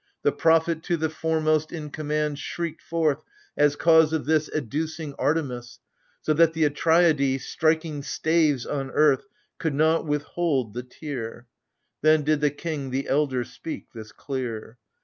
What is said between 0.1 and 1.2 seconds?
The prophet to the